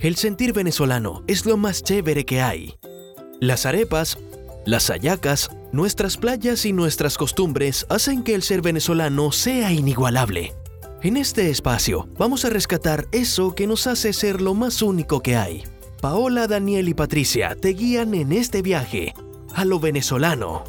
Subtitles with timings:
[0.00, 2.74] El sentir venezolano es lo más chévere que hay.
[3.38, 4.16] Las arepas,
[4.64, 10.54] las hallacas, nuestras playas y nuestras costumbres hacen que el ser venezolano sea inigualable.
[11.02, 15.36] En este espacio vamos a rescatar eso que nos hace ser lo más único que
[15.36, 15.64] hay.
[16.00, 19.12] Paola, Daniel y Patricia te guían en este viaje
[19.54, 20.64] a lo venezolano.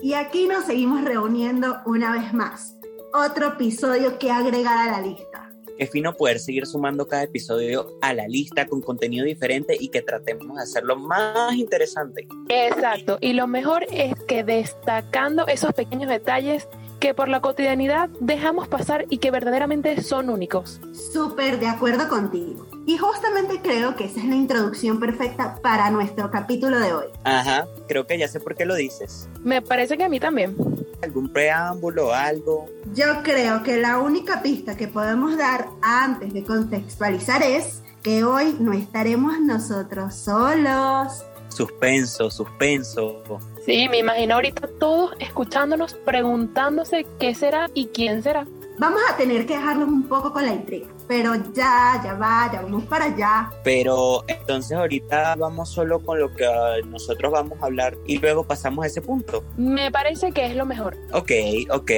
[0.00, 2.74] Y aquí nos seguimos reuniendo una vez más.
[3.12, 5.41] Otro episodio que agregar a la lista.
[5.82, 10.00] Qué fino poder seguir sumando cada episodio a la lista con contenido diferente y que
[10.00, 12.28] tratemos de hacerlo más interesante.
[12.48, 16.68] Exacto, y lo mejor es que destacando esos pequeños detalles
[17.00, 20.80] que por la cotidianidad dejamos pasar y que verdaderamente son únicos.
[21.12, 22.64] Súper de acuerdo contigo.
[22.86, 27.06] Y justamente creo que esa es la introducción perfecta para nuestro capítulo de hoy.
[27.24, 29.28] Ajá, creo que ya sé por qué lo dices.
[29.42, 30.54] Me parece que a mí también.
[31.02, 32.68] ¿Algún preámbulo o algo?
[32.94, 38.56] Yo creo que la única pista que podemos dar antes de contextualizar es que hoy
[38.60, 41.24] no estaremos nosotros solos.
[41.48, 43.22] Suspenso, suspenso.
[43.66, 48.46] Sí, me imagino ahorita todos escuchándonos, preguntándose qué será y quién será.
[48.78, 52.62] Vamos a tener que dejarlos un poco con la intriga, pero ya, ya va, ya
[52.62, 53.50] vamos para allá.
[53.64, 58.44] Pero entonces ahorita vamos solo con lo que uh, nosotros vamos a hablar y luego
[58.44, 59.44] pasamos a ese punto.
[59.56, 60.96] Me parece que es lo mejor.
[61.12, 61.30] Ok,
[61.70, 61.90] ok.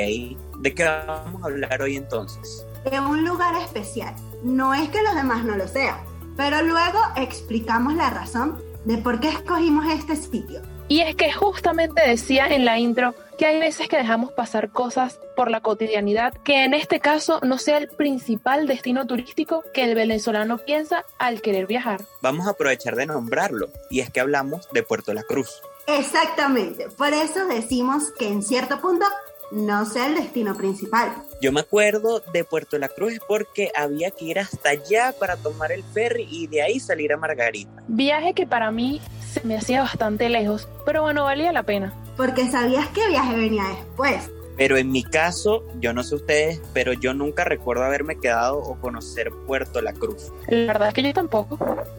[0.60, 2.66] ¿De qué vamos a hablar hoy entonces?
[2.90, 4.14] De un lugar especial.
[4.42, 5.98] No es que los demás no lo sean,
[6.36, 10.60] pero luego explicamos la razón de por qué escogimos este sitio.
[10.88, 15.20] Y es que justamente decía en la intro que hay veces que dejamos pasar cosas
[15.36, 19.94] por la cotidianidad que en este caso no sea el principal destino turístico que el
[19.94, 22.00] venezolano piensa al querer viajar.
[22.22, 25.62] Vamos a aprovechar de nombrarlo y es que hablamos de Puerto La Cruz.
[25.86, 29.04] Exactamente, por eso decimos que en cierto punto
[29.50, 31.14] no sea el destino principal.
[31.40, 35.72] Yo me acuerdo de Puerto La Cruz porque había que ir hasta allá para tomar
[35.72, 37.82] el ferry y de ahí salir a Margarita.
[37.86, 39.00] Viaje que para mí
[39.34, 41.92] se me hacía bastante lejos, pero bueno, valía la pena.
[42.16, 44.30] Porque sabías que viaje venía después.
[44.56, 48.76] Pero en mi caso, yo no sé ustedes, pero yo nunca recuerdo haberme quedado o
[48.76, 50.30] conocer Puerto La Cruz.
[50.46, 51.58] La verdad es que yo tampoco.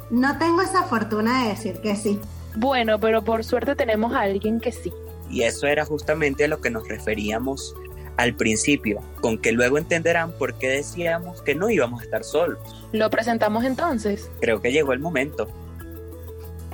[0.10, 2.18] No tengo esa fortuna de decir que sí.
[2.56, 4.94] Bueno, pero por suerte tenemos a alguien que sí.
[5.30, 7.76] Y eso era justamente a lo que nos referíamos
[8.16, 12.60] al principio, con que luego entenderán por qué decíamos que no íbamos a estar solos.
[12.94, 14.32] ¿Lo presentamos entonces?
[14.40, 15.50] Creo que llegó el momento.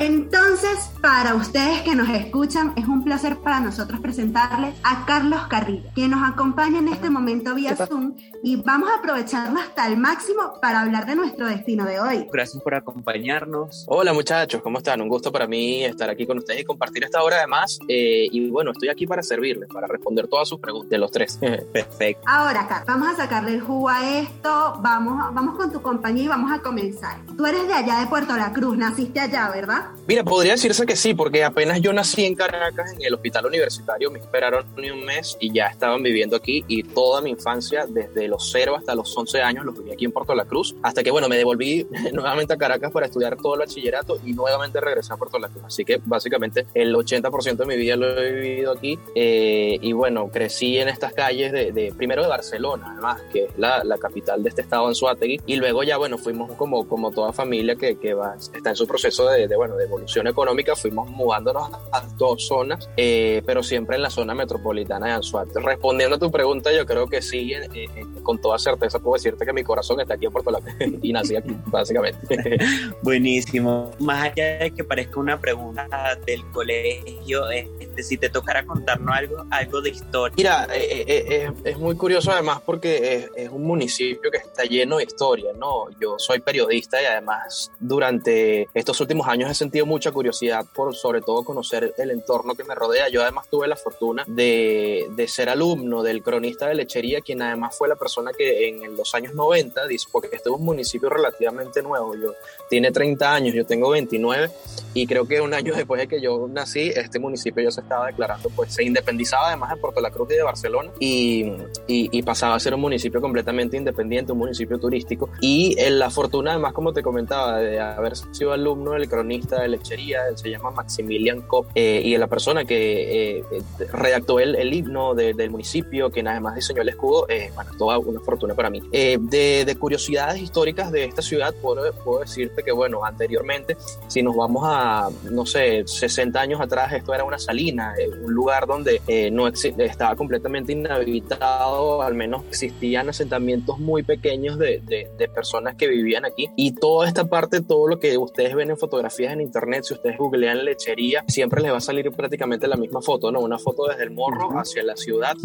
[0.01, 5.91] Entonces, para ustedes que nos escuchan, es un placer para nosotros presentarles a Carlos Carrillo,
[5.93, 10.53] quien nos acompaña en este momento vía Zoom y vamos a aprovecharlo hasta el máximo
[10.59, 12.27] para hablar de nuestro destino de hoy.
[12.33, 13.85] Gracias por acompañarnos.
[13.87, 15.01] Hola muchachos, ¿cómo están?
[15.01, 17.77] Un gusto para mí estar aquí con ustedes y compartir esta hora además.
[17.87, 21.37] Eh, y bueno, estoy aquí para servirles, para responder todas sus preguntas de los tres.
[21.73, 22.23] Perfecto.
[22.25, 26.27] Ahora, Carlos, vamos a sacarle el jugo a esto, vamos, vamos con tu compañía y
[26.27, 27.19] vamos a comenzar.
[27.37, 29.90] Tú eres de allá de Puerto La Cruz, naciste allá, ¿verdad?
[30.07, 34.11] Mira, podría decirse que sí, porque apenas yo nací en Caracas, en el hospital universitario,
[34.11, 38.27] me esperaron ni un mes y ya estaban viviendo aquí y toda mi infancia, desde
[38.27, 41.11] los 0 hasta los 11 años, lo viví aquí en Puerto La Cruz, hasta que,
[41.11, 45.17] bueno, me devolví nuevamente a Caracas para estudiar todo el bachillerato y nuevamente regresé a
[45.17, 45.63] Puerto La Cruz.
[45.65, 50.29] Así que básicamente el 80% de mi vida lo he vivido aquí eh, y bueno,
[50.29, 54.49] crecí en estas calles de, primero de Barcelona, además, que es la, la capital de
[54.49, 58.13] este estado, en Suátegui, y luego ya, bueno, fuimos como, como toda familia que, que
[58.13, 62.47] va, está en su proceso de, de bueno, de evolución económica, fuimos mudándonos a dos
[62.47, 65.59] zonas, eh, pero siempre en la zona metropolitana de Anzuate.
[65.59, 67.89] Respondiendo a tu pregunta, yo creo que sí, eh, eh,
[68.23, 70.59] con toda certeza puedo decirte que mi corazón está aquí en Puerto La
[71.01, 72.57] y nací aquí, básicamente.
[73.01, 73.91] Buenísimo.
[73.99, 75.87] Más allá de que parezca una pregunta
[76.25, 80.35] del colegio, este, si te tocara contarnos algo, algo de historia.
[80.37, 85.89] Mira, es muy curioso además porque es, un municipio que está lleno de historia, ¿no?
[85.99, 91.21] Yo soy periodista y además durante estos últimos años he sentido mucha curiosidad por sobre
[91.21, 93.09] todo conocer el entorno que me rodea.
[93.09, 97.77] Yo además tuve la fortuna de, de ser alumno del cronista de lechería, quien además
[97.77, 102.15] fue la persona que en los años 90, porque este es un municipio relativamente nuevo,
[102.15, 102.33] yo
[102.69, 104.49] tiene 30 años, yo tengo 29
[104.93, 108.07] y creo que un año después de que yo nací, este municipio ya se estaba
[108.07, 111.43] declarando, pues se independizaba además de Puerto La Cruz y de Barcelona y,
[111.87, 116.09] y, y pasaba a ser un municipio completamente independiente, un municipio turístico y en la
[116.09, 120.49] fortuna además, como te comentaba, de haber sido alumno del cronista de lechería, él se
[120.49, 123.43] llama Maximilian Kopp eh, y es la persona que eh,
[123.91, 127.97] redactó el, el himno de, del municipio, quien además diseñó el escudo, eh, bueno, toda
[127.99, 128.81] una fortuna para mí.
[128.91, 133.77] Eh, de, de, curiosidades históricas de esta ciudad, puedo, puedo decirte que, bueno, anteriormente,
[134.07, 138.33] si nos vamos a no sé, 60 años atrás esto era una salina, eh, un
[138.33, 139.01] lugar donde
[139.31, 146.25] no estaba completamente inhabitado, al menos existían asentamientos muy pequeños de, de, personas que vivían
[146.25, 146.49] aquí.
[146.55, 150.17] Y toda esta parte, todo lo que ustedes ven en fotografías en internet, si ustedes
[150.17, 153.39] googlean lechería, siempre les va a salir prácticamente la misma foto, ¿no?
[153.39, 155.35] Una foto desde el morro hacia la ciudad.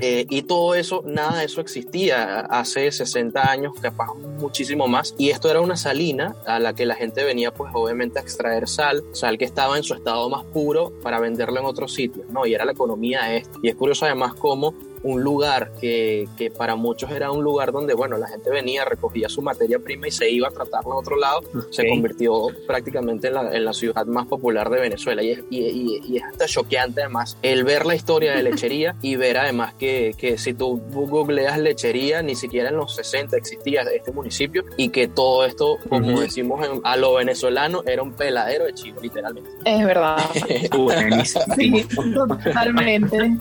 [0.00, 5.14] Eh, y todo eso, nada de eso existía hace 60 años, capaz muchísimo más.
[5.16, 8.68] Y esto era una salina a la que la gente venía, pues obviamente a extraer
[8.68, 12.46] sal, sal que estaba en su estado más puro para venderlo en otros sitios, ¿no?
[12.46, 13.58] Y era la economía esta.
[13.62, 14.74] Y es curioso además cómo
[15.06, 19.28] un lugar que, que, para muchos era un lugar donde, bueno, la gente venía, recogía
[19.28, 23.34] su materia prima y se iba a tratarla a otro lado, se convirtió prácticamente en
[23.34, 25.22] la, en la, ciudad más popular de Venezuela.
[25.22, 29.14] Y es, y, y, es hasta choqueante además el ver la historia de lechería y
[29.14, 34.10] ver además que, que si tú googleas lechería, ni siquiera en los 60 existía este
[34.10, 39.00] municipio y que todo esto, como decimos a lo venezolano, era un peladero de chivo,
[39.00, 39.50] literalmente.
[39.64, 40.18] Es verdad.
[41.56, 43.36] sí, totalmente.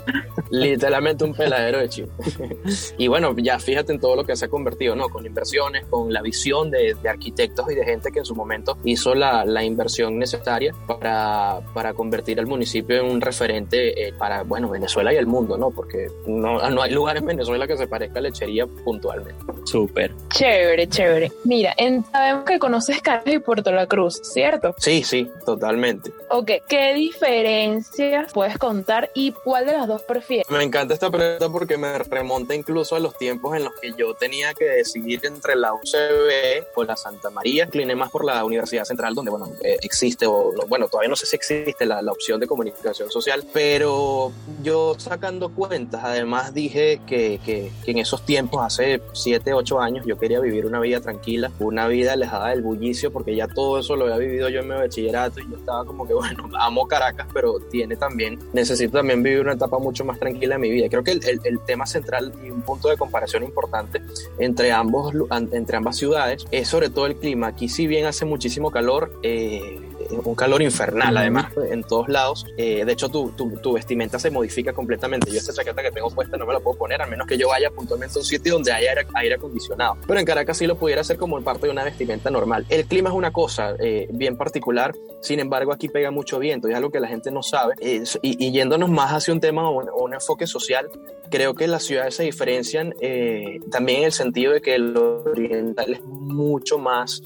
[0.52, 2.10] literalmente un peladero de Chivo.
[2.98, 5.10] y bueno, ya fíjate en todo lo que se ha convertido, ¿no?
[5.10, 9.16] Con inversiones, con la visión de, arquitectos y de gente que en su momento hizo
[9.16, 14.70] la, la inversión necesaria para, para, convertir el municipio en un referente eh, para, bueno,
[14.70, 15.72] Venezuela y el mundo, ¿no?
[15.72, 19.36] Porque no, no hay lugar en Venezuela que se parezca a lechería puntualmente.
[19.66, 20.14] Súper.
[20.30, 21.32] Chévere, chévere.
[21.44, 21.76] Mira,
[22.12, 24.76] sabemos que conoces Caracas y Puerto La Cruz, ¿cierto?
[24.78, 26.12] Sí, sí, totalmente.
[26.30, 30.50] Ok, ¿qué diferencias puedes contar y cuál de las dos prefieres?
[30.50, 34.14] Me encanta esta pregunta porque me remonta incluso a los tiempos en los que yo
[34.14, 37.66] tenía que decidir entre la UCB o la Santa María.
[37.66, 41.26] Incliné más por la Universidad Central, donde, bueno, eh, existe, o bueno, todavía no sé
[41.26, 44.32] si existe la, la, opción de comunicación social, pero
[44.64, 50.06] yo sacando cuentas, además dije que, que, que en esos tiempos, hace 7, 8 años,
[50.06, 53.96] yo quería vivir una vida tranquila, una vida alejada del bullicio, porque ya todo eso
[53.96, 57.28] lo había vivido yo en mi bachillerato y yo estaba como que, bueno, amo Caracas,
[57.34, 60.88] pero tiene también, necesito también vivir una etapa mucho más tranquila en mi vida.
[60.90, 64.02] Creo que el, el, tema central y un punto de comparación importante
[64.38, 65.14] entre, ambos,
[65.52, 67.48] entre ambas ciudades es sobre todo el clima.
[67.48, 69.80] Aquí si bien hace muchísimo calor, eh,
[70.24, 72.46] un calor infernal además en todos lados.
[72.58, 75.32] Eh, de hecho, tu, tu, vestimenta se modifica completamente.
[75.32, 77.50] Yo esta chaqueta que tengo puesta no me la puedo poner, a menos que yo
[77.50, 79.98] vaya puntualmente a un sitio donde haya aire, acondicionado.
[80.08, 82.66] Pero en Caracas sí lo pudiera hacer como parte de una vestimenta normal.
[82.70, 84.94] El clima es una cosa eh, bien particular,
[85.26, 87.76] sin embargo aquí pega mucho viento, y es algo que la gente no sabe.
[88.22, 90.90] y, yéndonos más hacia un tema o un, enfoque social,
[91.30, 95.94] creo que las ciudades se diferencian eh, también en el sentido de que el oriental
[95.94, 97.22] es mucho más,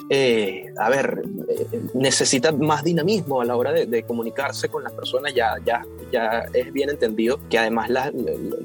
[0.78, 1.22] a ver,
[1.94, 6.72] necesita más dinamismo a la hora de, comunicarse con las personas, ya, ya, ya es
[6.72, 8.12] bien entendido que además la,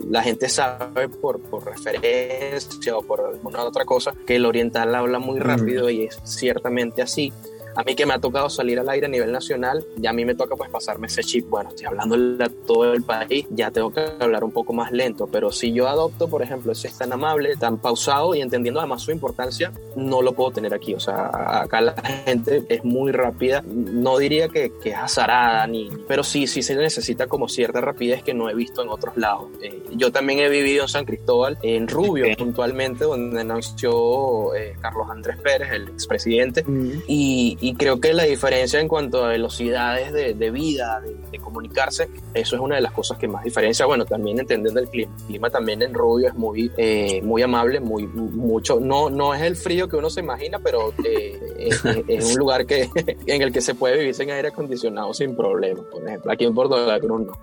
[0.08, 5.18] la gente sabe por, por, referencia o por alguna otra cosa que el oriental habla
[5.18, 7.32] muy rápido y es ciertamente así.
[7.76, 10.24] A mí que me ha tocado salir al aire a nivel nacional, ya a mí
[10.24, 13.92] me toca pues pasarme ese chip, bueno, estoy hablando a todo el país, ya tengo
[13.92, 17.12] que hablar un poco más lento, pero si yo adopto, por ejemplo, ese es tan
[17.12, 20.94] amable, tan pausado y entendiendo además su importancia, no lo puedo tener aquí.
[20.94, 21.94] O sea, acá la
[22.24, 26.74] gente es muy rápida, no diría que, que es azarada, ni, pero sí, sí se
[26.74, 29.48] necesita como cierta rapidez que no he visto en otros lados.
[29.62, 35.08] Eh, yo también he vivido en San Cristóbal, en Rubio puntualmente, donde nació eh, Carlos
[35.10, 37.02] Andrés Pérez, el expresidente, mm.
[37.06, 42.10] y, y creo que la diferencia en cuanto a velocidades de, de vida, de, comunicarse,
[42.34, 43.86] eso es una de las cosas que más diferencia.
[43.86, 45.14] Bueno, también entendiendo el clima.
[45.20, 48.80] El clima también en Rubio es muy, eh, muy amable, muy, mucho.
[48.80, 51.70] No, no es el frío que uno se imagina, pero eh,
[52.06, 52.90] es, un lugar que,
[53.26, 55.82] en el que se puede vivir sin aire acondicionado sin problema.
[55.90, 57.38] Por ejemplo, aquí en Puerto de la Cruz no.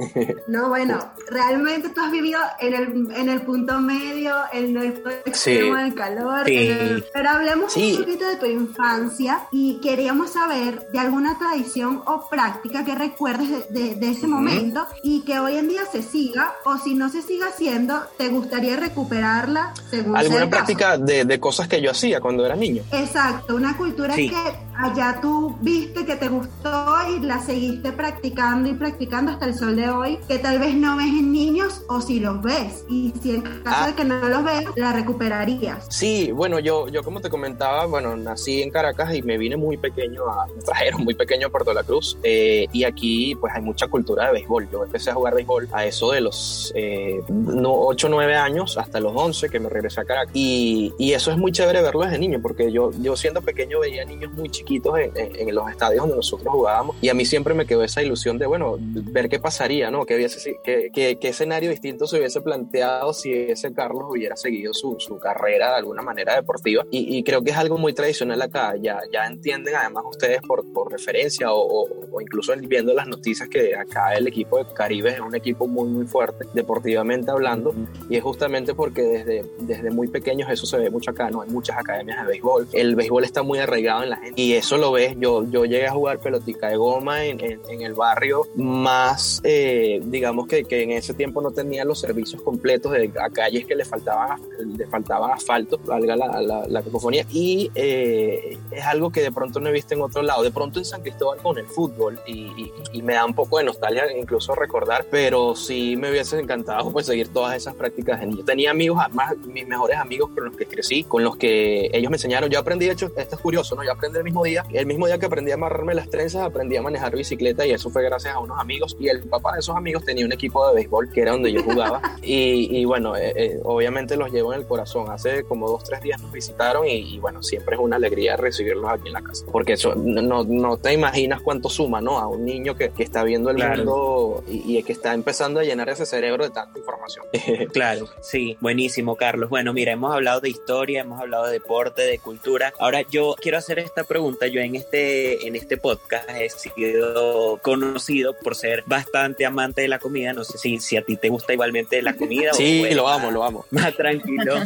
[0.47, 0.99] No, bueno,
[1.29, 6.43] realmente tú has vivido en el, en el punto medio, en el extremo del calor.
[6.45, 12.83] pero hablemos un poquito de tu infancia y quería saber de alguna tradición o práctica
[12.85, 17.09] que recuerdes de, ese momento y que hoy en día se siga o si no
[17.09, 22.19] se siga haciendo, ¿te gustaría recuperarla según ¿Alguna práctica de, de, cosas que yo hacía
[22.19, 22.83] cuando era niño?
[22.91, 24.31] Exacto, una cultura que
[24.77, 29.75] allá tú viste que te gustó y la seguiste practicando y practicando hasta el sol
[29.75, 32.85] de hoy, que tal vez no ves en niños o si los ves.
[32.89, 33.87] Y si en caso ah.
[33.87, 35.85] de que no los ves, la recuperarías.
[35.89, 39.77] Sí, bueno, yo, yo como te comentaba, bueno, nací en Caracas y me vine muy
[39.77, 42.17] pequeño, a, me trajeron muy pequeño a Puerto La Cruz.
[42.23, 44.69] Eh, y aquí pues hay mucha cultura de béisbol.
[44.71, 48.99] Yo empecé a jugar béisbol a eso de los eh, 8 o 9 años hasta
[48.99, 50.31] los 11 que me regresé a Caracas.
[50.33, 54.05] Y, y eso es muy chévere verlo desde niño, porque yo, yo siendo pequeño veía
[54.05, 57.83] niños muy chiquitos en, los estadios donde nosotros jugábamos y a mí siempre me quedó
[57.83, 60.05] esa ilusión de, bueno, ver qué pasaría, ¿no?
[60.05, 60.27] ¿Qué,
[60.63, 65.71] qué, qué, escenario distinto se hubiese planteado si ese Carlos hubiera seguido su, su carrera
[65.71, 66.85] de alguna manera deportiva?
[66.89, 70.41] Y, y, creo que es algo muy tradicional acá, ya, ya entienden además además ustedes
[70.41, 75.11] por, por referencia o, o, incluso viendo las noticias que acá el equipo de Caribe
[75.11, 77.73] es un equipo muy muy fuerte deportivamente hablando
[78.09, 81.41] y es justamente porque desde, desde muy pequeños eso se ve mucho acá, ¿no?
[81.41, 84.77] Hay muchas academias de béisbol, el béisbol está muy arraigado en la gente y eso
[84.77, 89.41] lo ves, yo, yo llegué a jugar pelotica de goma en, en, el barrio más,
[89.43, 93.65] eh, digamos que, que, en ese tiempo no tenía los servicios completos de a calles
[93.65, 94.37] que le faltaba,
[94.77, 99.59] le faltaba asfalto, valga la, la, la cacofonía y eh, es algo que de pronto
[99.59, 102.71] no he visto en otro lado, de pronto en San Cristóbal con el fútbol y,
[102.93, 107.07] y, me da un poco de nostalgia incluso recordar, pero sí me hubiese encantado pues
[107.07, 108.21] seguir todas esas prácticas.
[108.29, 112.09] Yo tenía amigos, además mis mejores amigos con los que crecí, con los que ellos
[112.11, 113.83] me enseñaron, yo aprendí, de hecho, esto es curioso, ¿no?
[113.83, 116.77] Yo aprendí el mismo día, el mismo día que aprendí a amarrarme las trenzas, aprendí
[116.77, 119.75] a manejar bicicleta y eso fue gracias a unos amigos y el papá de esos
[119.75, 123.33] amigos tenía un equipo de béisbol que era donde yo jugaba y, y, bueno, eh,
[123.35, 125.09] eh, obviamente los llevo en el corazón.
[125.09, 128.89] Hace como dos, tres días nos visitaron y, y bueno, siempre es una alegría recibirlos
[128.89, 132.19] aquí en la casa, porque eso no, no te imaginas cuánto suma, ¿no?
[132.19, 135.63] A un niño que, que está viendo el mundo y, y, que está empezando a
[135.63, 137.25] llenar ese cerebro de tanta información.
[137.73, 139.49] claro, sí, buenísimo, Carlos.
[139.49, 142.73] Bueno, mira, hemos hablado de historia, hemos hablado de deporte, de cultura.
[142.79, 144.47] Ahora yo quiero hacer esta pregunta.
[144.47, 149.99] Yo en este, en este podcast he sido conocido por ser bastante amante de la
[149.99, 150.33] comida.
[150.33, 152.53] No sé si, si a ti te gusta igualmente la comida.
[152.53, 153.65] sí, lo amo, lo amo.
[153.71, 154.55] Más tranquilo.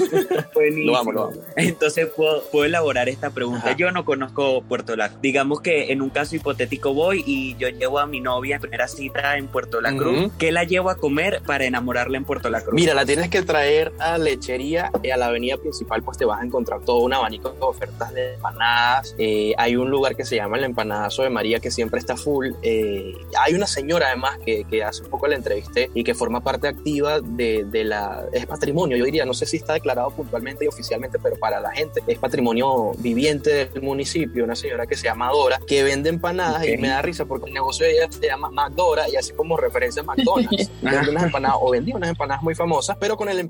[0.75, 1.41] Lo amo, lo amo.
[1.55, 3.74] Entonces puedo, puedo elaborar esta pregunta.
[3.74, 4.85] Yo no conozco Puerto
[5.22, 8.88] Digamos que en un caso hipotético voy y yo llevo a mi novia en primera
[8.88, 10.32] cita en Puerto La Cruz.
[10.38, 12.75] ¿Qué la llevo a comer para enamorarla en Puerto La Cruz?
[12.75, 16.42] Mira, la tienes que traer a lechería y a la avenida principal, pues te vas
[16.42, 19.15] a encontrar todo un abanico de ofertas de empanadas.
[19.18, 22.51] Eh, hay un lugar que se llama el Empanadazo de María que siempre está full.
[22.62, 26.42] Eh, hay una señora además que, que, hace un poco la entrevisté y que forma
[26.42, 28.25] parte activa de, de, la...
[28.32, 31.72] Es patrimonio, yo diría, no sé si está declarado puntualmente y oficialmente, pero para la
[31.72, 36.67] gente es patrimonio viviente del municipio, una señora que se llama Dora, que vende empanadas
[36.67, 39.55] y me da risa porque el negocio de ella se llama McDora y así como
[39.55, 40.70] referencia a McDonald's.
[40.82, 43.50] vende unas empanadas o vendía unas empanadas muy famosas, pero con el,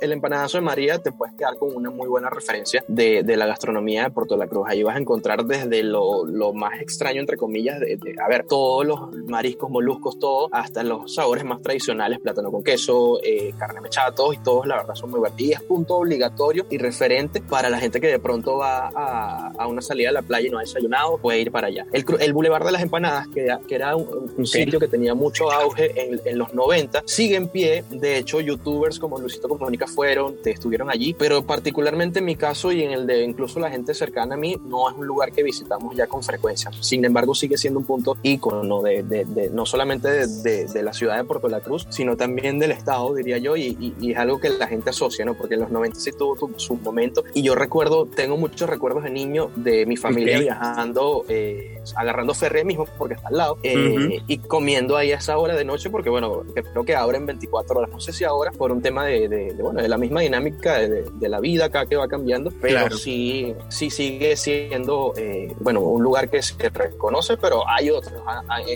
[0.00, 3.46] el empanadazo de María te puedes quedar con una muy buena referencia de, de la
[3.46, 4.66] gastronomía de Puerto La Cruz.
[4.66, 8.46] Ahí vas a encontrar desde lo, lo más extraño, entre comillas, de, de, a ver,
[8.48, 13.82] todos los mariscos, moluscos, todo, hasta los sabores más tradicionales, plátano con queso, eh, carne
[13.82, 15.38] mechada, todos y todos, la verdad, son muy buenos.
[15.38, 19.66] Y es punto obligatorio y referente para la gente que de pronto va a, a
[19.66, 21.86] una salida a la playa y no desayunado, puede ir para allá.
[21.92, 25.50] El, el Boulevard de las Empanadas, que, que era un, un sitio que tenía mucho
[25.52, 27.84] auge en, en, los 90, sigue en pie.
[27.90, 32.82] De hecho, youtubers como Luisito Comunica fueron, estuvieron allí, pero particularmente en mi caso y
[32.82, 35.94] en el de incluso la gente cercana a mí, no es un lugar que visitamos
[35.96, 36.70] ya con frecuencia.
[36.80, 40.92] Sin embargo, sigue siendo un punto ícono de, de, de no solamente de, de, la
[40.92, 44.18] ciudad de Puerto La Cruz, sino también del estado, diría yo, y, y, y es
[44.18, 45.34] algo que la gente asocia, ¿no?
[45.34, 49.04] Porque en los 90 sí tuvo su, su momento y yo recuerdo, tengo muchos recuerdos
[49.04, 50.51] de niño de mi familia.
[50.52, 54.24] Viajando, eh, agarrando ferry mismo porque está al lado eh, uh -huh.
[54.26, 57.90] y comiendo ahí a esa hora de noche porque bueno, creo que abren 24 horas,
[57.90, 60.78] no sé si ahora por un tema de, de, de bueno, de la misma dinámica
[60.78, 62.96] de, de, la vida acá que va cambiando, pero claro.
[62.96, 68.22] sí, sí sigue siendo eh, bueno, un lugar que se reconoce, pero hay otros,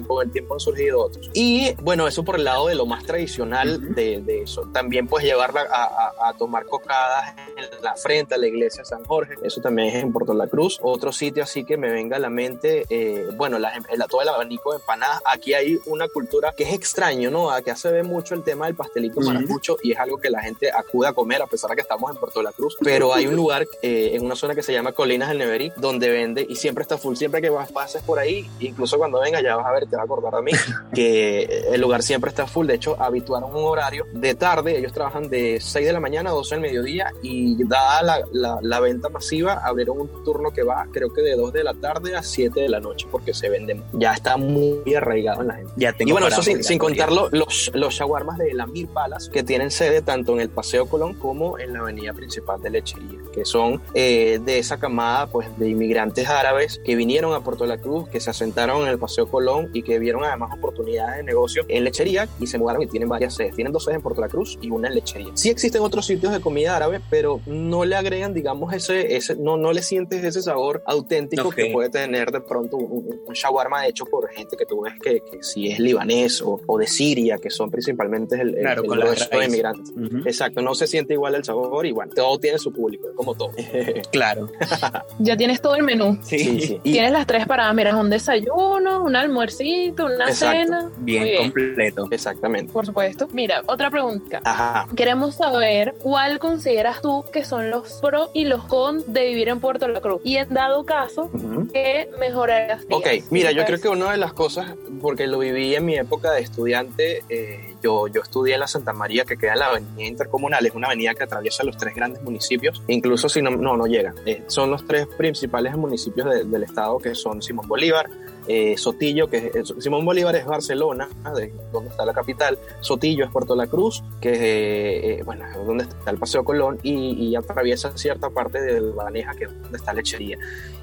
[0.06, 1.30] con el tiempo han surgido otros.
[1.34, 4.24] Y bueno, eso por el lado de lo más tradicional uh -huh.
[4.24, 4.62] de, eso.
[4.72, 8.86] También pues llevarla a, a, a, tomar cocadas en la frente a la iglesia de
[8.86, 10.78] San Jorge, eso también es en Puerto La Cruz.
[10.82, 14.28] Otro sitio así que me venga a la mente, eh, bueno, la, la, todo el
[14.28, 17.50] abanico de empanadas, aquí hay una cultura que es extraño, ¿no?
[17.50, 19.34] Acá se ve mucho el tema del pastelito uh -huh.
[19.34, 22.10] maracucho y es algo que la gente acude a comer a pesar de que estamos
[22.10, 24.92] en Puerto La Cruz, pero hay un lugar eh, en una zona que se llama
[24.92, 28.48] Colinas del Neverí donde vende y siempre está full, siempre que vas pases por ahí,
[28.60, 30.52] incluso cuando vengas ya vas a ver, te va a acordar de mí,
[30.94, 35.28] que el lugar siempre está full, de hecho habituaron un horario de tarde, ellos trabajan
[35.28, 39.08] de 6 de la mañana a 12 del mediodía y dada la, la, la venta
[39.08, 42.60] masiva, abrieron un turno que va creo que de 2 de la tarde a 7
[42.60, 45.72] de la noche porque se vende, ya está muy arraigado en la gente.
[45.76, 49.28] Ya tengo y bueno, eso sin, sin contar los, los shawarmas de la Mil Palas
[49.28, 53.18] que tienen sede tanto en el Paseo Colón como en la avenida principal de Lechería,
[53.32, 57.78] que son eh, de esa camada pues de inmigrantes árabes que vinieron a Puerto La
[57.78, 61.64] Cruz, que se asentaron en el Paseo Colón y que vieron además oportunidades de negocio
[61.68, 63.54] en Lechería y se mudaron y tienen varias sedes.
[63.54, 65.30] Tienen dos sedes en Puerto La Cruz y una en Lechería.
[65.34, 69.56] Sí existen otros sitios de comida árabe, pero no le agregan, digamos, ese, ese no,
[69.56, 71.66] no le sientes ese sabor auténtico okay.
[71.66, 75.20] que puede tener de pronto un, un, shawarma hecho por gente que tú ves que,
[75.20, 79.08] que si es libanés o, o, de Siria, que son principalmente el, claro, el, el
[79.08, 79.90] resto de inmigrantes.
[79.90, 80.26] Uh -huh.
[80.26, 83.08] Exacto, no se siente igual el sabor y bueno, todo tiene su público.
[83.14, 83.50] Como como todo.
[84.12, 84.48] Claro.
[85.18, 86.18] Ya tienes todo el menú.
[86.22, 86.80] Sí, Sí, sí.
[86.84, 90.62] Y- Tienes las tres paradas, mira, un desayuno, un almuercito, una Exacto.
[90.64, 90.90] cena.
[90.98, 92.08] Bien, bien, completo.
[92.10, 92.72] Exactamente.
[92.72, 93.28] por supuesto.
[93.32, 94.40] Mira, otra pregunta.
[94.44, 94.86] Ajá.
[94.94, 99.60] Queremos saber cuál consideras tú que son los pros y los cons de vivir en
[99.60, 100.20] Puerto La Cruz.
[100.24, 101.68] Y en dado caso, Ujú.
[101.72, 102.84] ¿qué mejorarías?
[102.90, 106.32] Ok, mira, yo creo que una de las cosas, porque lo viví en mi época
[106.32, 110.04] de estudiante, eh, yo, yo estudié en la Santa María, que queda en la avenida
[110.06, 113.86] intercomunal, es una avenida que atraviesa los tres grandes municipios, incluso si no, no, no
[113.86, 114.14] llega.
[114.24, 118.08] Eh, son los tres principales municipios de- del estado, que son Simón Bolívar,
[118.48, 123.30] eh, Sotillo, que es, Simón Bolívar es Barcelona, de donde está la capital, Sotillo es
[123.32, 127.12] Puerto La Cruz, que es eh, eh, bueno, es donde está el Paseo Colón, y,
[127.28, 130.38] y atraviesa cierta parte de Baneja, que es donde está Lechería.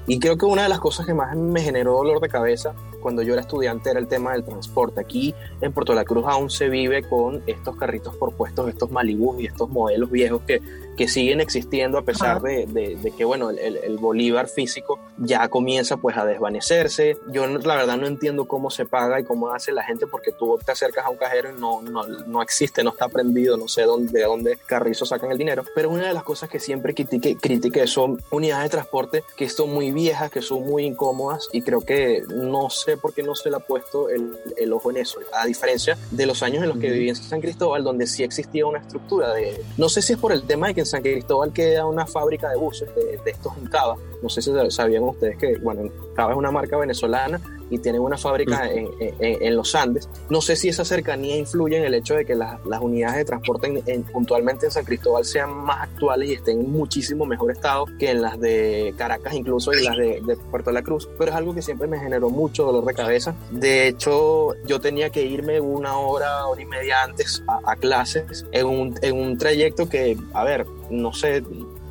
[0.06, 3.22] Y creo que una de las cosas que más me generó dolor de cabeza cuando
[3.22, 5.00] yo era estudiante era el tema del transporte.
[5.00, 9.38] Aquí en Puerto La Cruz aún se vive con estos carritos por puestos, estos Malibú
[9.40, 10.60] y estos modelos viejos que,
[10.96, 15.48] que siguen existiendo a pesar de, de- de que bueno, el, el- Bolívar físico ya
[15.48, 17.16] comienza pues a desvanecerse.
[17.30, 20.58] Yo la verdad no entiendo cómo se paga y cómo hace la gente porque tú
[20.64, 23.82] te acercas a un cajero y no, no, no existe, no está prendido, no sé
[23.82, 25.62] dónde, de dónde Carrizo sacan el dinero.
[25.74, 29.72] Pero una de las cosas que siempre critiqué, critiqué son unidades de transporte que son
[29.72, 33.50] muy viejas, que son muy incómodas y creo que no sé por qué no se
[33.50, 35.20] le ha puesto el, el ojo en eso.
[35.32, 38.66] A diferencia de los años en los que viví en San Cristóbal, donde sí existía
[38.66, 39.62] una estructura de...
[39.78, 42.50] No sé si es por el tema de que en San Cristóbal queda una fábrica
[42.50, 43.96] de buses, de, de estos Incava.
[44.22, 47.40] No sé si sabían ustedes que, bueno, Incava es una marca venezolana
[47.70, 50.08] y tienen una fábrica en, en- en los Andes.
[50.30, 53.24] No sé si esa cercanía influye en el hecho de que las, las unidades de
[53.24, 57.50] transporte en- en- puntualmente en San Cristóbal sean más actuales y estén en muchísimo mejor
[57.50, 61.08] estado que en las de Caracas incluso y las de, de Puerto La Cruz.
[61.18, 63.34] Pero es algo que siempre me generó mucho dolor de cabeza.
[63.50, 68.44] De hecho, yo tenía que irme una hora, hora y media antes a, a clases
[68.52, 71.42] en un, en un trayecto que, a ver, no sé,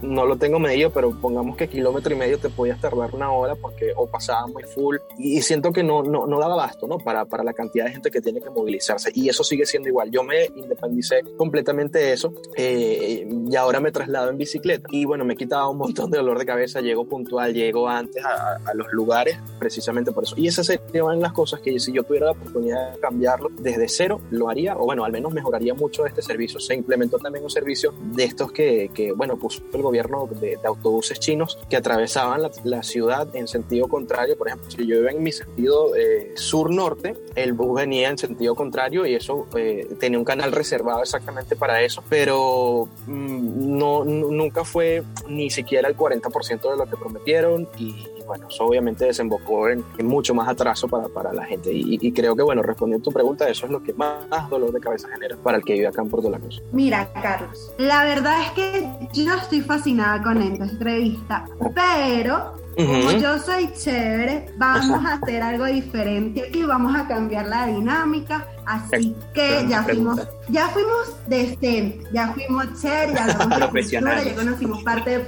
[0.04, 3.56] no lo tengo medido, pero pongamos que kilómetro y medio te podías tardar una hora
[3.56, 6.98] porque o pasaba muy full y, siento que no, no, no daba basto ¿no?
[6.98, 10.12] Para, para la cantidad de gente que tiene que movilizarse y eso sigue siendo igual.
[10.12, 15.26] Yo me independicé completamente de eso eh, y ahora me traslado en bicicleta y bueno,
[15.26, 18.74] me he quitado un montón de dolor de cabeza, llego puntual, llego antes a, a
[18.74, 20.36] los lugares precisamente por eso.
[20.38, 24.20] Y esas serían las cosas que si yo tuviera la oportunidad de cambiarlo desde cero,
[24.32, 26.60] lo haría o bueno, al menos mejoraría mucho este servicio.
[26.60, 29.93] Se implementó también un servicio de estos que, que bueno, puso el gobierno
[30.40, 34.38] de, de autobuses chinos que atravesaban la, la ciudad en sentido contrario.
[34.38, 38.56] Por ejemplo, si yo iba en mi sentido eh, sur-norte, el bus venía en sentido
[38.56, 44.32] contrario y eso eh, tenía un canal reservado exactamente para eso, pero mm, no, nu-
[44.32, 49.70] nunca fue ni siquiera el 40% de lo que prometieron y bueno, eso obviamente desembocó
[49.70, 53.04] en, en mucho más atraso para, para la gente y, y creo que bueno, respondiendo
[53.04, 55.64] a tu pregunta, eso es lo que más, más dolor de cabeza genera para el
[55.64, 56.62] que vive acá en Puerto La Cruz.
[56.72, 63.40] Mira, Carlos, la verdad es que yo estoy fascinada con esta entrevista, pero como yo
[63.40, 68.48] soy chévere, vamos a hacer algo diferente y vamos a cambiar la dinámica.
[68.66, 74.24] Así que ya fuimos, ya fuimos decentes, ya fuimos chéveres, ya Profesionales.
[74.24, 75.24] cultura, ya conocimos parte de.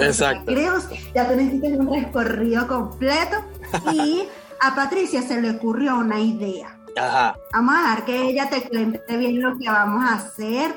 [0.45, 3.37] Cruz, ya necesitas un recorrido completo
[3.91, 4.27] y
[4.61, 6.79] a Patricia se le ocurrió una idea.
[6.97, 10.71] Ajá, Vamos a dejar que ella te cuente bien lo que vamos a hacer,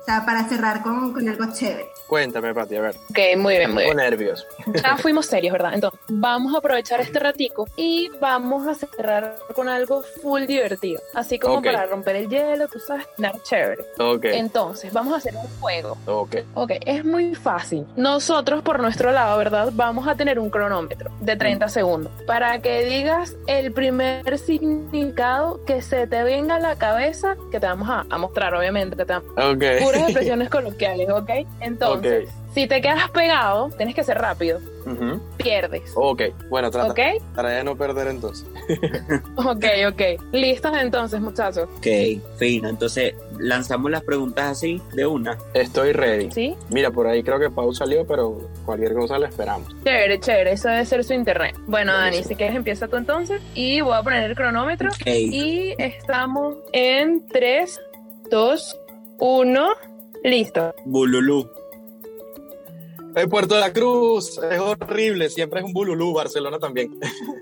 [0.00, 1.88] o sea, para cerrar con, con algo chévere.
[2.06, 2.94] Cuéntame, Pati, a ver.
[3.10, 3.96] Ok, muy bien, muy bien.
[3.96, 4.46] nervios.
[4.82, 5.74] Ya fuimos serios, ¿verdad?
[5.74, 11.00] Entonces, vamos a aprovechar este ratico y vamos a cerrar con algo full divertido.
[11.14, 13.84] Así como para romper el hielo, tú sabes, nada chévere.
[13.98, 15.96] Ok, Entonces, vamos a hacer un juego.
[16.06, 16.36] ok.
[16.54, 17.86] Ok, es muy fácil.
[17.96, 19.70] Nosotros, por nuestro lado, ¿verdad?
[19.72, 25.82] Vamos a tener un cronómetro de 30 segundos para que digas el primer significado que
[25.82, 29.12] se te venga a la cabeza, que te vamos a, a mostrar, obviamente, que te
[29.12, 29.64] vamos Ok.
[29.82, 31.30] puras expresiones coloquiales, ¿ok?
[31.60, 31.93] Entonces,
[32.54, 34.60] si te quedas pegado, tienes que ser rápido,
[35.36, 35.92] pierdes.
[35.96, 37.00] Ok, bueno, trata ¿Ok?
[37.34, 38.46] para de no perder entonces.
[39.36, 40.32] Ok, ok.
[40.32, 41.68] ¿Listos entonces, muchachos?
[41.76, 41.86] Ok,
[42.38, 42.68] fino.
[42.68, 45.36] Entonces, lanzamos las preguntas así de una.
[45.52, 46.30] Estoy ready.
[46.30, 46.54] ¿Sí?
[46.70, 49.68] Mira, por ahí creo que Pau salió, pero cualquier cosa la esperamos.
[49.84, 50.52] Chévere, chévere.
[50.52, 51.56] Eso debe ser su internet.
[51.66, 53.42] Bueno, Dani, si quieres empieza tú entonces.
[53.54, 54.88] Y voy a poner el cronómetro.
[54.88, 55.06] Ok.
[55.06, 57.80] Y estamos en 3,
[58.30, 58.80] 2,
[59.18, 59.68] 1.
[60.22, 60.74] Listo.
[60.86, 61.50] Bululú.
[63.16, 66.98] En Puerto de la Cruz es horrible, siempre es un bululú, Barcelona también.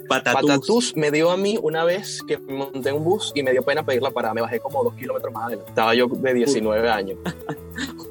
[0.09, 0.51] Patatús.
[0.51, 3.85] Patatús me dio a mí una vez que monté un bus y me dio pena
[3.85, 4.35] pedir la parada.
[4.35, 5.71] Me bajé como dos kilómetros más adelante.
[5.71, 7.19] Estaba yo de 19 años.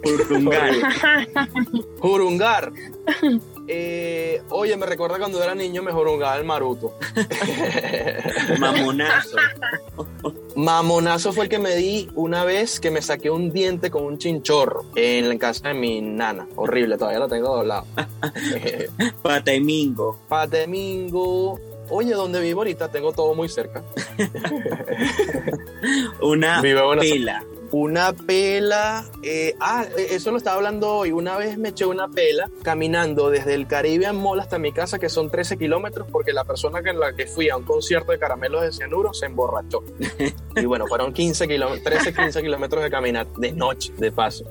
[0.03, 0.81] Urungal.
[1.99, 2.71] Jurungar.
[3.73, 6.97] Eh, oye, me recuerda cuando era niño me jugaba el maruto.
[8.59, 9.37] Mamonazo.
[10.57, 14.17] Mamonazo fue el que me di una vez que me saqué un diente con un
[14.17, 16.47] chinchorro en la casa de mi nana.
[16.57, 17.85] Horrible, todavía lo tengo doblado.
[19.21, 20.19] Patemingo.
[20.27, 21.57] Patemingo.
[21.89, 23.83] Oye, donde vivo ahorita tengo todo muy cerca.
[26.21, 27.43] Una una- pila.
[27.71, 29.05] Una pela.
[29.23, 31.11] eh, ah, eh, eso lo estaba hablando hoy.
[31.11, 35.07] Una vez me eché una pela caminando desde el Caribbean Mall hasta mi casa, que
[35.09, 38.61] son 13 kilómetros, porque la persona con la que fui a un concierto de caramelos
[38.63, 39.83] de cianuro se emborrachó.
[40.55, 44.43] y bueno, fueron 15 kilómetros, 13, 15 kilómetros de caminar de noche, de paso.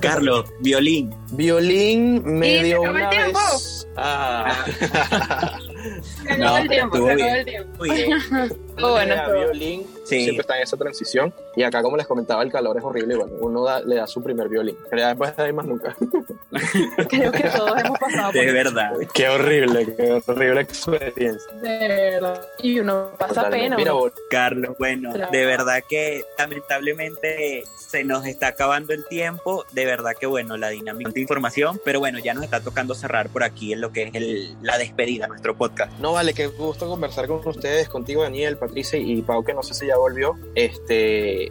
[0.00, 1.14] Carlos, violín.
[1.32, 3.38] Violín me Y dio una tiempo.
[3.52, 3.86] vez.
[3.94, 4.64] Ah.
[6.22, 7.70] Se No, acabó el tiempo, se acabó el tiempo.
[7.78, 8.18] Muy bien.
[8.82, 10.22] Oh, bueno, violín Sí.
[10.22, 11.34] siempre está en esa transición.
[11.54, 13.12] Y acá, como les comentaba, el calor es horrible.
[13.12, 14.74] Y bueno, uno da- le da su primer violín.
[14.88, 15.94] Pero ya después de ahí más nunca.
[17.10, 18.54] Creo que todos hemos pasado por De eso.
[18.54, 18.92] verdad.
[19.12, 21.52] Qué horrible, qué horrible experiencia.
[21.60, 22.40] De verdad.
[22.62, 23.64] Y uno pasa Totalmente.
[23.66, 23.76] pena.
[23.76, 25.30] Mira, vos, Carlos, bueno, Claro.
[25.30, 30.68] de verdad que lamentablemente se nos está acabando el tiempo, de verdad que bueno, la
[30.70, 34.04] dinámica de información, pero bueno, ya nos está tocando cerrar por aquí en lo que
[34.04, 35.92] es el- la despedida, nuestro podcast.
[35.98, 39.74] no vale, qué gusto conversar con ustedes, contigo, Daniel, Patricia y Pau, que no sé
[39.74, 40.36] si ya volvió.
[40.54, 41.50] Este,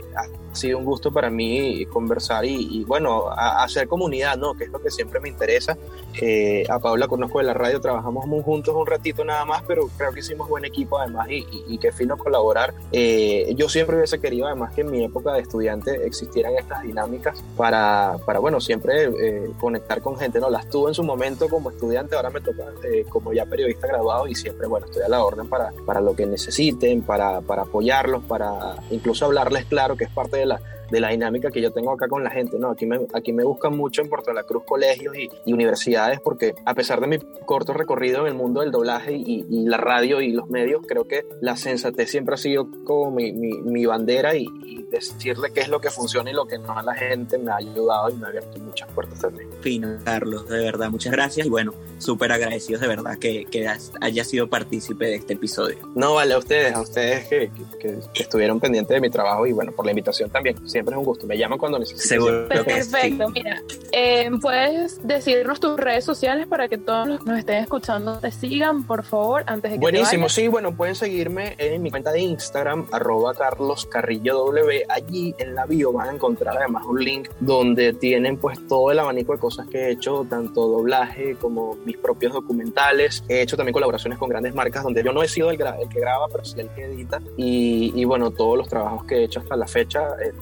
[0.60, 4.54] sido un gusto para mí conversar y, y, bueno, a- hacer comunidad, ¿no?
[4.56, 5.78] Que es lo que siempre me interesa.
[6.22, 9.64] Eh, a Pau la conozco de la radio, trabajamos muy juntos un ratito nada más,
[9.68, 12.74] pero creo que hicimos buen equipo además y, y, y qué fino colaborar.
[12.92, 17.44] Eh, yo siempre hubiese querido además que en mi época de estudiante existieran estas dinámicas
[17.58, 20.50] para, para bueno, siempre eh, conectar con gente, ¿no?
[20.50, 24.28] Las tuve en su momento como estudiante, ahora me toca eh, como ya periodista graduado
[24.28, 28.24] y siempre, bueno, estoy a la orden para, para lo que necesiten, para, para apoyarlos,
[28.26, 30.60] para incluso hablarles claro que es parte de la,
[30.92, 32.70] de la dinámica que yo tengo acá con la gente, ¿no?
[32.72, 36.20] Aquí me, aquí me buscan mucho en Puerto de la Cruz colegios y, y universidades
[36.20, 39.78] porque a pesar de mi corto recorrido en el mundo del doblaje y, y la
[39.78, 43.86] radio y los medios, creo que la sensatez siempre ha sido como mi, mi, mi
[43.86, 46.96] bandera y, y decirle qué es lo que funciona y lo que no a la
[46.96, 49.50] gente me ha ayudado y me ha abierto muchas puertas también.
[49.62, 53.68] Fino, Carlos, de verdad, muchas gracias y bueno, súper agradecidos de verdad que, que
[54.02, 55.78] haya sido partícipe de este episodio.
[55.96, 59.46] No, vale, a ustedes, a ustedes que, que- que- que estuvieron pendientes de mi trabajo
[59.46, 60.56] y bueno, por la invitación también.
[60.68, 61.26] Siempre es un gusto.
[61.28, 62.08] Me llaman cuando necesiten.
[62.08, 62.64] Seguro que sí.
[62.64, 63.62] Perfecto, mira,
[63.92, 68.32] eh, puedes decirnos tus redes sociales para que todos los que nos estén escuchando te
[68.32, 72.12] sigan, por favor, antes de que te Buenísimo, sí, bueno, pueden seguirme en mi cuenta
[72.12, 74.86] de Instagram, arroba Carlos Carrillo W.
[74.90, 79.00] Allí en la bio van a encontrar además un link donde tienen pues todo el
[79.00, 83.24] abanico de cosas que he hecho, tanto doblaje como mis propios documentales.
[83.28, 85.90] He hecho también colaboraciones con grandes marcas donde yo no he sido el, gra- el
[85.90, 87.20] que graba, pero sí el que edita.
[87.38, 90.34] Y, y, bueno, todos los trabajos que he hecho hasta la fecha eh,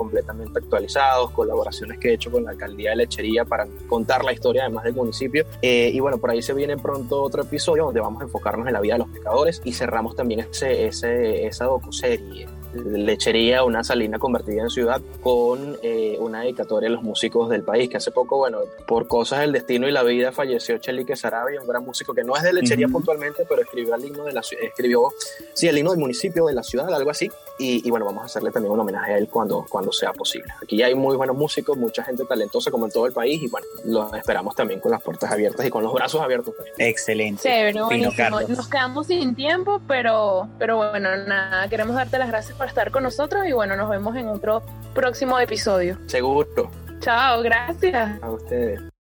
[0.56, 4.84] actualizados, colaboraciones que he hecho con la alcaldía de Lechería para contar la historia además
[4.84, 5.46] del municipio.
[5.62, 8.74] Eh, y bueno, por ahí se viene pronto otro episodio donde vamos a enfocarnos en
[8.74, 12.48] la vida de los pescadores y cerramos también ese, ese, esa docuserie.
[12.74, 17.90] Lechería, una salina convertida en ciudad, con eh, una dedicatoria a los músicos del país,
[17.90, 21.68] que hace poco, bueno, por cosas del destino y la vida, falleció Chelique Sarabia, un
[21.68, 22.98] gran músico que no es de Lechería Ujú.
[22.98, 25.10] puntualmente, pero escribió el himno de la escribió,
[25.54, 28.26] sí, el himno del municipio, de la ciudad, algo así, y, y bueno, vamos a
[28.26, 30.52] hacerle también un homenaje a él cuando, cuando sea posible.
[30.62, 33.68] Aquí hay muy buenos músicos, mucha gente talentosa como en todo el país, y bueno,
[33.86, 36.54] los esperamos también con las puertas abiertas y con los brazos abiertos.
[36.78, 37.42] Excelente.
[37.44, 38.42] Chévere, buenísimo.
[38.42, 43.04] Nos quedamos sin tiempo, pero, pero bueno, nada, queremos darte las gracias por estar con
[43.04, 44.62] nosotros y bueno, nos vemos en otro
[44.94, 45.98] próximo episodio.
[46.08, 48.22] Seguro, Chao, gracias.
[48.22, 48.97] a ustedes.